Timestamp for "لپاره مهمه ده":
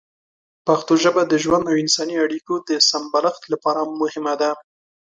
3.53-4.51